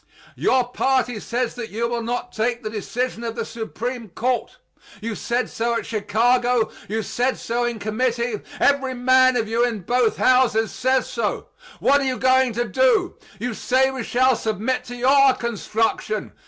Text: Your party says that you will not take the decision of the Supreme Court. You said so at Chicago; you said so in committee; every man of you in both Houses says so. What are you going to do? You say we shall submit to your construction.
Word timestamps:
Your 0.35 0.67
party 0.69 1.19
says 1.19 1.53
that 1.53 1.69
you 1.69 1.87
will 1.87 2.01
not 2.01 2.31
take 2.31 2.63
the 2.63 2.71
decision 2.71 3.23
of 3.23 3.35
the 3.35 3.45
Supreme 3.45 4.09
Court. 4.09 4.57
You 4.99 5.13
said 5.13 5.47
so 5.47 5.75
at 5.75 5.85
Chicago; 5.85 6.71
you 6.89 7.03
said 7.03 7.37
so 7.37 7.65
in 7.65 7.77
committee; 7.77 8.39
every 8.59 8.95
man 8.95 9.37
of 9.37 9.47
you 9.47 9.63
in 9.63 9.81
both 9.81 10.17
Houses 10.17 10.71
says 10.71 11.07
so. 11.07 11.49
What 11.79 12.01
are 12.01 12.05
you 12.05 12.17
going 12.17 12.53
to 12.53 12.65
do? 12.67 13.15
You 13.37 13.53
say 13.53 13.91
we 13.91 14.01
shall 14.03 14.35
submit 14.35 14.85
to 14.85 14.95
your 14.95 15.35
construction. 15.35 16.31